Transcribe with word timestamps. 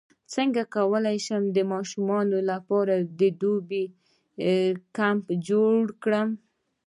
څنګه 0.33 0.61
کولی 0.75 1.17
شم 1.25 1.43
د 1.55 1.57
ماشومانو 1.71 2.37
لپاره 2.51 2.95
د 3.19 3.21
دوبي 3.41 3.83
کمپ 4.97 5.25
جوړ 5.47 5.79
کړم 6.03 6.29